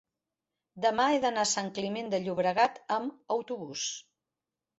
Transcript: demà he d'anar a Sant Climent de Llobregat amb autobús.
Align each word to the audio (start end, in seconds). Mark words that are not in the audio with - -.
demà 0.85 1.03
he 1.15 1.19
d'anar 1.25 1.43
a 1.47 1.49
Sant 1.49 1.69
Climent 1.75 2.09
de 2.15 2.21
Llobregat 2.25 2.81
amb 2.97 3.37
autobús. 3.37 3.87